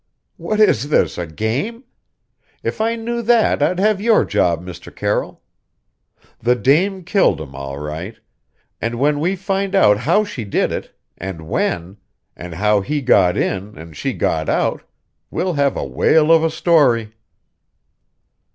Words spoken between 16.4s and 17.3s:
a story!"